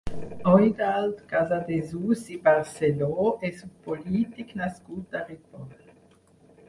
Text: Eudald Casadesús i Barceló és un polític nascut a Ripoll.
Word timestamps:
Eudald 0.51 1.19
Casadesús 1.33 2.23
i 2.35 2.37
Barceló 2.47 3.29
és 3.51 3.61
un 3.69 3.75
polític 3.89 4.57
nascut 4.63 5.19
a 5.21 5.23
Ripoll. 5.29 5.81